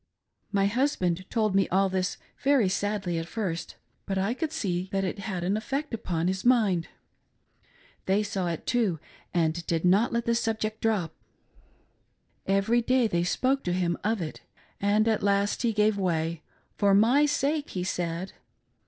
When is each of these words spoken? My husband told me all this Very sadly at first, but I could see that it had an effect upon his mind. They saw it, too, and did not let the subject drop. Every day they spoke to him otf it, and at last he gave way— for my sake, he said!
My 0.51 0.65
husband 0.65 1.29
told 1.29 1.53
me 1.53 1.69
all 1.69 1.87
this 1.87 2.17
Very 2.41 2.67
sadly 2.67 3.19
at 3.19 3.27
first, 3.27 3.75
but 4.07 4.17
I 4.17 4.33
could 4.33 4.51
see 4.51 4.89
that 4.91 5.03
it 5.03 5.19
had 5.19 5.43
an 5.43 5.55
effect 5.55 5.93
upon 5.93 6.27
his 6.27 6.43
mind. 6.43 6.87
They 8.07 8.23
saw 8.23 8.47
it, 8.47 8.65
too, 8.65 8.99
and 9.31 9.63
did 9.67 9.85
not 9.85 10.11
let 10.11 10.25
the 10.25 10.33
subject 10.33 10.81
drop. 10.81 11.13
Every 12.47 12.81
day 12.81 13.05
they 13.05 13.23
spoke 13.23 13.63
to 13.65 13.73
him 13.73 13.95
otf 14.03 14.21
it, 14.21 14.41
and 14.81 15.07
at 15.07 15.21
last 15.21 15.61
he 15.61 15.71
gave 15.71 15.99
way— 15.99 16.41
for 16.79 16.95
my 16.95 17.27
sake, 17.27 17.69
he 17.69 17.83
said! 17.83 18.33